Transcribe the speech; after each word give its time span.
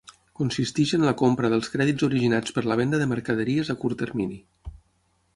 Consisteix 0.37 0.93
en 0.97 1.03
la 1.07 1.11
compra 1.17 1.51
dels 1.53 1.67
crèdits 1.73 2.05
originats 2.07 2.55
per 2.55 2.63
la 2.71 2.77
venda 2.79 3.01
de 3.01 3.07
mercaderies 3.11 3.69
a 3.75 3.77
curt 3.85 3.99
termini. 4.05 4.41